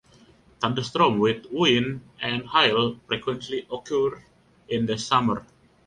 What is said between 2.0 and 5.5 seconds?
and hail frequently occur in the summer.